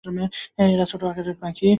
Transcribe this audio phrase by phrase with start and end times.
[0.65, 1.65] এরা ছোট আকারের পাখি।